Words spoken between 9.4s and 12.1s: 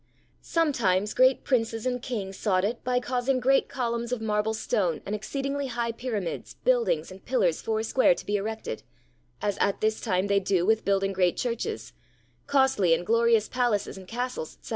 as at this time they do with building great churches,